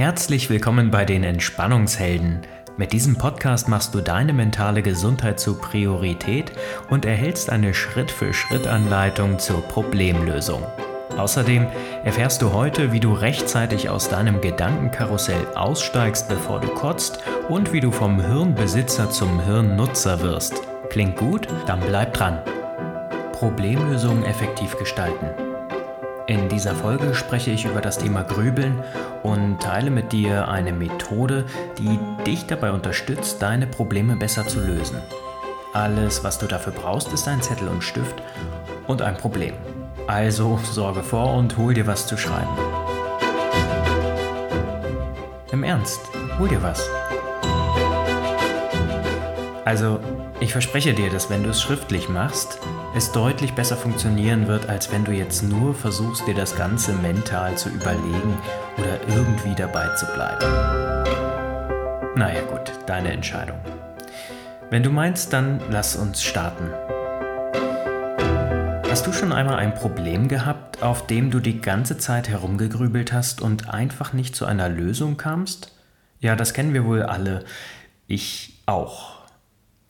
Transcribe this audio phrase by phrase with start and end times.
[0.00, 2.40] Herzlich willkommen bei den Entspannungshelden.
[2.78, 6.52] Mit diesem Podcast machst du deine mentale Gesundheit zur Priorität
[6.88, 10.64] und erhältst eine Schritt-für-Schritt-Anleitung zur Problemlösung.
[11.18, 11.66] Außerdem
[12.02, 17.18] erfährst du heute, wie du rechtzeitig aus deinem Gedankenkarussell aussteigst, bevor du kotzt
[17.50, 20.62] und wie du vom Hirnbesitzer zum Hirnnutzer wirst.
[20.88, 21.46] Klingt gut?
[21.66, 22.38] Dann bleib dran.
[23.32, 25.49] Problemlösungen effektiv gestalten.
[26.30, 28.84] In dieser Folge spreche ich über das Thema Grübeln
[29.24, 31.44] und teile mit dir eine Methode,
[31.76, 34.98] die dich dabei unterstützt, deine Probleme besser zu lösen.
[35.72, 38.22] Alles, was du dafür brauchst, ist ein Zettel und Stift
[38.86, 39.54] und ein Problem.
[40.06, 42.56] Also sorge vor und hol dir was zu schreiben.
[45.50, 46.00] Im Ernst,
[46.38, 46.88] hol dir was.
[49.64, 49.98] Also,
[50.40, 52.58] ich verspreche dir, dass wenn du es schriftlich machst,
[52.94, 57.56] es deutlich besser funktionieren wird, als wenn du jetzt nur versuchst, dir das Ganze mental
[57.58, 58.38] zu überlegen
[58.78, 60.44] oder irgendwie dabei zu bleiben.
[62.16, 63.58] Naja gut, deine Entscheidung.
[64.70, 66.70] Wenn du meinst, dann lass uns starten.
[68.88, 73.40] Hast du schon einmal ein Problem gehabt, auf dem du die ganze Zeit herumgegrübelt hast
[73.40, 75.72] und einfach nicht zu einer Lösung kamst?
[76.18, 77.44] Ja, das kennen wir wohl alle.
[78.06, 79.19] Ich auch.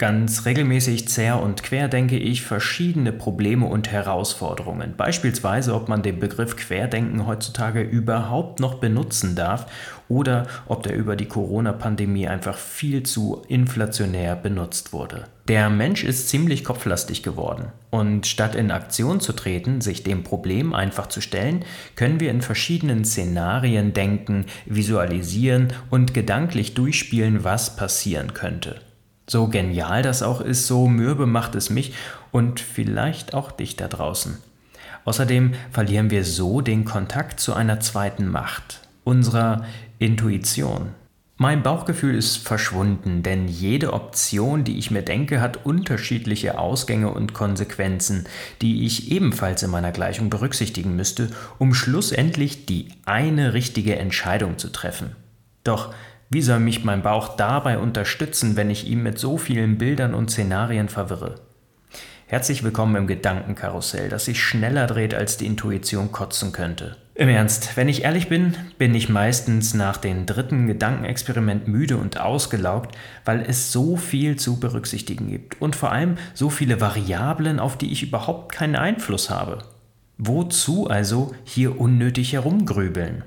[0.00, 4.94] Ganz regelmäßig zerr und quer denke ich verschiedene Probleme und Herausforderungen.
[4.96, 9.66] Beispielsweise, ob man den Begriff Querdenken heutzutage überhaupt noch benutzen darf
[10.08, 15.24] oder ob der über die Corona-Pandemie einfach viel zu inflationär benutzt wurde.
[15.48, 17.66] Der Mensch ist ziemlich kopflastig geworden.
[17.90, 21.62] Und statt in Aktion zu treten, sich dem Problem einfach zu stellen,
[21.94, 28.80] können wir in verschiedenen Szenarien denken, visualisieren und gedanklich durchspielen, was passieren könnte.
[29.30, 31.94] So genial das auch ist, so mürbe macht es mich
[32.32, 34.38] und vielleicht auch dich da draußen.
[35.04, 39.64] Außerdem verlieren wir so den Kontakt zu einer zweiten Macht, unserer
[40.00, 40.88] Intuition.
[41.36, 47.32] Mein Bauchgefühl ist verschwunden, denn jede Option, die ich mir denke, hat unterschiedliche Ausgänge und
[47.32, 48.26] Konsequenzen,
[48.60, 54.72] die ich ebenfalls in meiner Gleichung berücksichtigen müsste, um schlussendlich die eine richtige Entscheidung zu
[54.72, 55.14] treffen.
[55.62, 55.94] Doch
[56.32, 60.30] wie soll mich mein Bauch dabei unterstützen, wenn ich ihn mit so vielen Bildern und
[60.30, 61.34] Szenarien verwirre?
[62.26, 66.96] Herzlich willkommen im Gedankenkarussell, das sich schneller dreht, als die Intuition kotzen könnte.
[67.16, 72.20] Im Ernst, wenn ich ehrlich bin, bin ich meistens nach dem dritten Gedankenexperiment müde und
[72.20, 77.76] ausgelaugt, weil es so viel zu berücksichtigen gibt und vor allem so viele Variablen, auf
[77.76, 79.64] die ich überhaupt keinen Einfluss habe.
[80.16, 83.24] Wozu also hier unnötig herumgrübeln?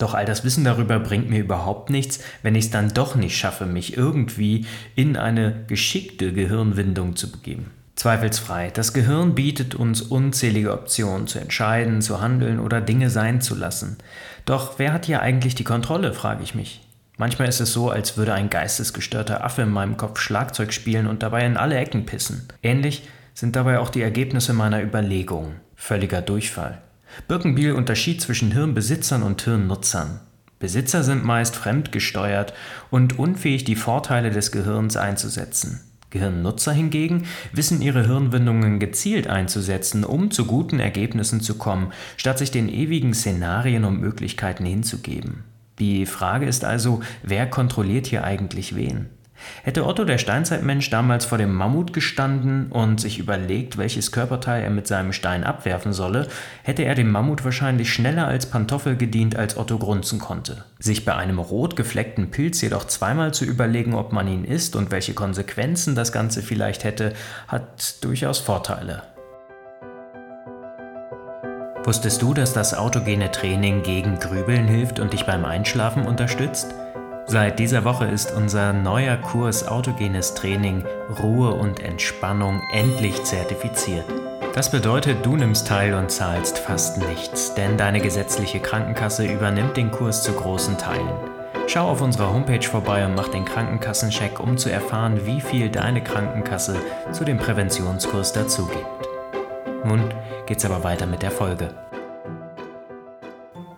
[0.00, 3.36] Doch all das Wissen darüber bringt mir überhaupt nichts, wenn ich es dann doch nicht
[3.36, 7.70] schaffe, mich irgendwie in eine geschickte Gehirnwindung zu begeben.
[7.96, 13.54] Zweifelsfrei, das Gehirn bietet uns unzählige Optionen zu entscheiden, zu handeln oder Dinge sein zu
[13.54, 13.98] lassen.
[14.46, 16.80] Doch wer hat hier eigentlich die Kontrolle, frage ich mich.
[17.18, 21.22] Manchmal ist es so, als würde ein geistesgestörter Affe in meinem Kopf Schlagzeug spielen und
[21.22, 22.48] dabei in alle Ecken pissen.
[22.62, 25.56] Ähnlich sind dabei auch die Ergebnisse meiner Überlegungen.
[25.76, 26.80] Völliger Durchfall.
[27.28, 30.20] Birkenbiel unterschied zwischen Hirnbesitzern und Hirnnutzern.
[30.58, 32.52] Besitzer sind meist fremdgesteuert
[32.90, 35.80] und unfähig, die Vorteile des Gehirns einzusetzen.
[36.10, 42.50] Gehirnnutzer hingegen wissen ihre Hirnwindungen gezielt einzusetzen, um zu guten Ergebnissen zu kommen, statt sich
[42.50, 45.44] den ewigen Szenarien und Möglichkeiten hinzugeben.
[45.78, 49.08] Die Frage ist also, wer kontrolliert hier eigentlich wen?
[49.62, 54.70] Hätte Otto der Steinzeitmensch damals vor dem Mammut gestanden und sich überlegt, welches Körperteil er
[54.70, 56.28] mit seinem Stein abwerfen solle,
[56.62, 60.64] hätte er dem Mammut wahrscheinlich schneller als Pantoffel gedient, als Otto grunzen konnte.
[60.78, 64.90] Sich bei einem rot gefleckten Pilz jedoch zweimal zu überlegen, ob man ihn isst und
[64.90, 67.12] welche Konsequenzen das Ganze vielleicht hätte,
[67.48, 69.02] hat durchaus Vorteile.
[71.84, 76.74] Wusstest du, dass das autogene Training gegen Grübeln hilft und dich beim Einschlafen unterstützt?
[77.30, 80.84] Seit dieser Woche ist unser neuer Kurs Autogenes Training
[81.22, 84.04] Ruhe und Entspannung endlich zertifiziert.
[84.52, 89.92] Das bedeutet, du nimmst teil und zahlst fast nichts, denn deine gesetzliche Krankenkasse übernimmt den
[89.92, 91.08] Kurs zu großen Teilen.
[91.68, 96.02] Schau auf unserer Homepage vorbei und mach den Krankenkassencheck, um zu erfahren, wie viel deine
[96.02, 96.74] Krankenkasse
[97.12, 99.08] zu dem Präventionskurs dazugibt.
[99.84, 100.02] Nun
[100.46, 101.68] geht's aber weiter mit der Folge.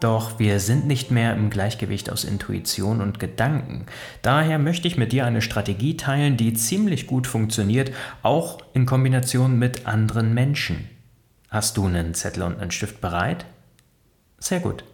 [0.00, 3.84] Doch wir sind nicht mehr im Gleichgewicht aus Intuition und Gedanken.
[4.22, 7.92] Daher möchte ich mit dir eine Strategie teilen, die ziemlich gut funktioniert,
[8.22, 10.88] auch in Kombination mit anderen Menschen.
[11.50, 13.44] Hast du einen Zettel und einen Stift bereit?
[14.38, 14.84] Sehr gut.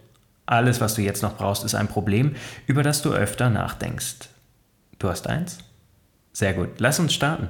[0.45, 4.29] Alles, was du jetzt noch brauchst, ist ein Problem, über das du öfter nachdenkst.
[4.99, 5.59] Du hast eins?
[6.33, 6.79] Sehr gut.
[6.79, 7.49] Lass uns starten.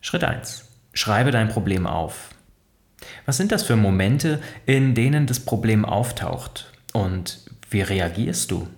[0.00, 0.64] Schritt 1.
[0.94, 2.30] Schreibe dein Problem auf.
[3.26, 6.72] Was sind das für Momente, in denen das Problem auftaucht?
[6.92, 7.40] Und
[7.70, 8.68] wie reagierst du?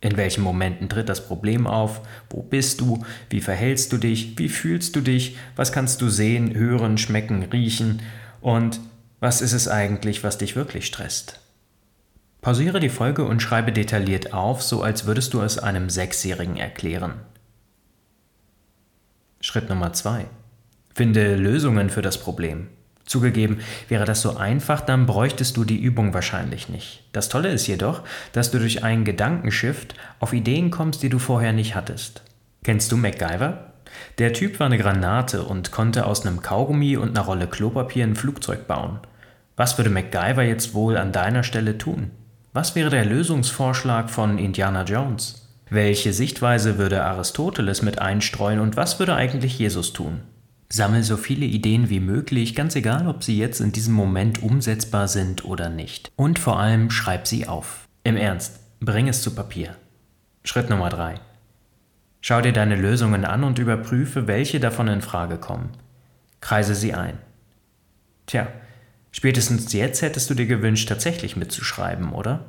[0.00, 2.02] In welchen Momenten tritt das Problem auf?
[2.28, 3.04] Wo bist du?
[3.30, 4.38] Wie verhältst du dich?
[4.38, 5.36] Wie fühlst du dich?
[5.56, 8.02] Was kannst du sehen, hören, schmecken, riechen?
[8.42, 8.80] Und
[9.20, 11.40] was ist es eigentlich, was dich wirklich stresst?
[12.42, 17.14] Pausiere die Folge und schreibe detailliert auf, so als würdest du es einem Sechsjährigen erklären.
[19.40, 20.26] Schritt Nummer zwei:
[20.94, 22.68] Finde Lösungen für das Problem.
[23.06, 27.04] Zugegeben, wäre das so einfach, dann bräuchtest du die Übung wahrscheinlich nicht.
[27.12, 28.02] Das Tolle ist jedoch,
[28.32, 32.22] dass du durch einen Gedankenshift auf Ideen kommst, die du vorher nicht hattest.
[32.62, 33.72] Kennst du MacGyver?
[34.18, 38.16] Der Typ war eine Granate und konnte aus einem Kaugummi und einer Rolle Klopapier ein
[38.16, 39.00] Flugzeug bauen.
[39.56, 42.10] Was würde MacGyver jetzt wohl an deiner Stelle tun?
[42.52, 45.48] Was wäre der Lösungsvorschlag von Indiana Jones?
[45.70, 50.22] Welche Sichtweise würde Aristoteles mit einstreuen und was würde eigentlich Jesus tun?
[50.74, 55.06] Sammel so viele Ideen wie möglich, ganz egal, ob sie jetzt in diesem Moment umsetzbar
[55.06, 56.10] sind oder nicht.
[56.16, 57.86] Und vor allem schreib sie auf.
[58.02, 59.76] Im Ernst, bring es zu Papier.
[60.42, 61.20] Schritt Nummer 3.
[62.20, 65.70] Schau dir deine Lösungen an und überprüfe, welche davon in Frage kommen.
[66.40, 67.18] Kreise sie ein.
[68.26, 68.48] Tja,
[69.12, 72.46] spätestens jetzt hättest du dir gewünscht, tatsächlich mitzuschreiben, oder?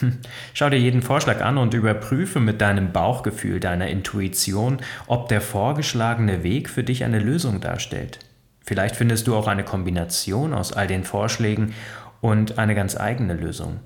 [0.00, 0.18] Hm.
[0.52, 6.42] Schau dir jeden Vorschlag an und überprüfe mit deinem Bauchgefühl, deiner Intuition, ob der vorgeschlagene
[6.42, 8.18] Weg für dich eine Lösung darstellt.
[8.64, 11.74] Vielleicht findest du auch eine Kombination aus all den Vorschlägen
[12.20, 13.80] und eine ganz eigene Lösung.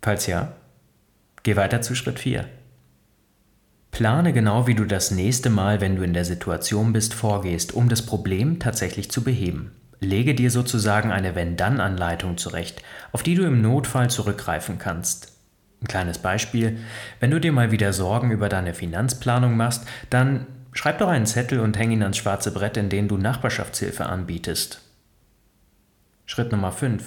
[0.00, 0.52] Falls ja,
[1.42, 2.46] geh weiter zu Schritt 4.
[3.90, 7.88] Plane genau, wie du das nächste Mal, wenn du in der Situation bist, vorgehst, um
[7.88, 9.72] das Problem tatsächlich zu beheben.
[10.00, 15.32] Lege dir sozusagen eine Wenn-Dann-Anleitung zurecht, auf die du im Notfall zurückgreifen kannst.
[15.82, 16.78] Ein kleines Beispiel,
[17.20, 21.60] wenn du dir mal wieder Sorgen über deine Finanzplanung machst, dann schreib doch einen Zettel
[21.60, 24.82] und häng ihn ans schwarze Brett, in dem du Nachbarschaftshilfe anbietest.
[26.26, 27.02] Schritt Nummer 5.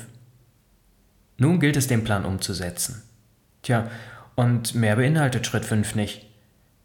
[1.38, 3.04] Nun gilt es, den Plan umzusetzen.
[3.62, 3.90] Tja,
[4.36, 6.26] und mehr beinhaltet Schritt 5 nicht.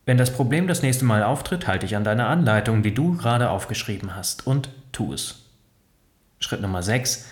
[0.05, 3.51] Wenn das Problem das nächste Mal auftritt, halte dich an deine Anleitung, die du gerade
[3.51, 5.46] aufgeschrieben hast, und tu es.
[6.39, 7.27] Schritt Nummer 6,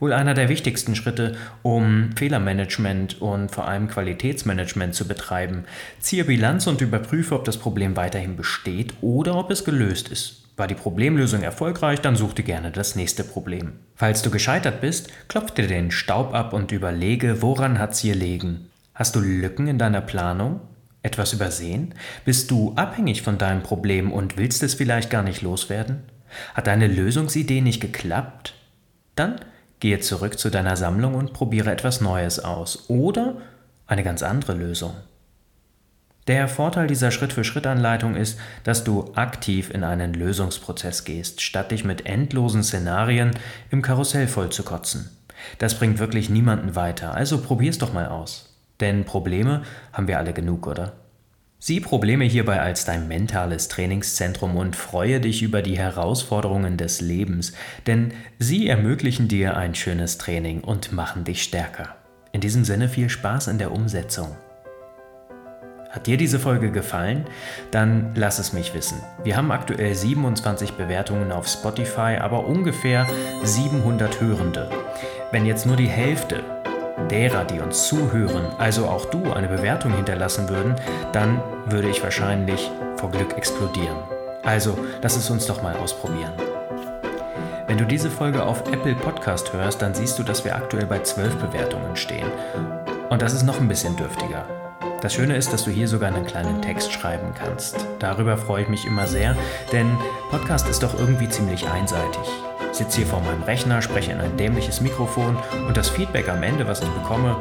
[0.00, 5.64] wohl einer der wichtigsten Schritte, um Fehlermanagement und vor allem Qualitätsmanagement zu betreiben.
[6.00, 10.44] Ziehe Bilanz und überprüfe, ob das Problem weiterhin besteht oder ob es gelöst ist.
[10.56, 13.74] War die Problemlösung erfolgreich, dann such dir gerne das nächste Problem.
[13.94, 18.68] Falls du gescheitert bist, klopf dir den Staub ab und überlege, woran hat's hier liegen.
[18.92, 20.60] Hast du Lücken in deiner Planung?
[21.02, 21.94] Etwas übersehen?
[22.24, 26.02] Bist du abhängig von deinem Problem und willst es vielleicht gar nicht loswerden?
[26.54, 28.54] Hat deine Lösungsidee nicht geklappt?
[29.14, 29.40] Dann
[29.80, 33.36] gehe zurück zu deiner Sammlung und probiere etwas Neues aus oder
[33.86, 34.94] eine ganz andere Lösung.
[36.28, 42.04] Der Vorteil dieser Schritt-für-Schritt-Anleitung ist, dass du aktiv in einen Lösungsprozess gehst, statt dich mit
[42.04, 43.30] endlosen Szenarien
[43.70, 45.10] im Karussell vollzukotzen.
[45.56, 48.54] Das bringt wirklich niemanden weiter, also probier's doch mal aus.
[48.80, 50.92] Denn Probleme haben wir alle genug, oder?
[51.60, 57.52] Sieh Probleme hierbei als dein mentales Trainingszentrum und freue dich über die Herausforderungen des Lebens,
[57.88, 61.96] denn sie ermöglichen dir ein schönes Training und machen dich stärker.
[62.30, 64.36] In diesem Sinne viel Spaß in der Umsetzung.
[65.90, 67.24] Hat dir diese Folge gefallen?
[67.72, 69.02] Dann lass es mich wissen.
[69.24, 73.04] Wir haben aktuell 27 Bewertungen auf Spotify, aber ungefähr
[73.42, 74.70] 700 Hörende.
[75.32, 76.44] Wenn jetzt nur die Hälfte
[77.10, 80.74] derer, die uns zuhören, also auch du, eine Bewertung hinterlassen würden,
[81.12, 83.96] dann würde ich wahrscheinlich vor Glück explodieren.
[84.42, 86.32] Also, lass es uns doch mal ausprobieren.
[87.66, 91.00] Wenn du diese Folge auf Apple Podcast hörst, dann siehst du, dass wir aktuell bei
[91.00, 92.30] 12 Bewertungen stehen.
[93.10, 94.46] Und das ist noch ein bisschen dürftiger.
[95.02, 97.76] Das Schöne ist, dass du hier sogar einen kleinen Text schreiben kannst.
[97.98, 99.36] Darüber freue ich mich immer sehr,
[99.70, 99.96] denn
[100.30, 104.80] Podcast ist doch irgendwie ziemlich einseitig sitze hier vor meinem Rechner, spreche in ein dämliches
[104.80, 107.36] Mikrofon und das Feedback am Ende, was ich bekomme,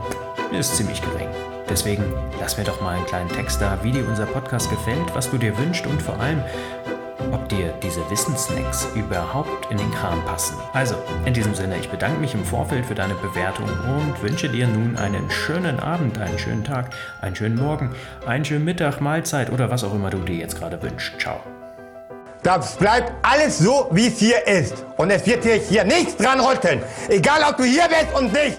[0.51, 1.29] ist ziemlich gering.
[1.69, 2.03] Deswegen
[2.39, 5.37] lass mir doch mal einen kleinen Text da, wie dir unser Podcast gefällt, was du
[5.37, 6.41] dir wünschst und vor allem,
[7.31, 10.55] ob dir diese Wissenssnacks überhaupt in den Kram passen.
[10.73, 14.67] Also, in diesem Sinne, ich bedanke mich im Vorfeld für deine Bewertung und wünsche dir
[14.67, 16.91] nun einen schönen Abend, einen schönen Tag,
[17.21, 17.93] einen schönen Morgen,
[18.25, 21.19] einen schönen Mittag, Mahlzeit oder was auch immer du dir jetzt gerade wünschst.
[21.19, 21.41] Ciao.
[22.43, 24.73] Das bleibt alles so, wie es hier ist.
[24.95, 26.81] Und es wird hier nichts dran rütteln.
[27.09, 28.57] Egal, ob du hier bist und nicht.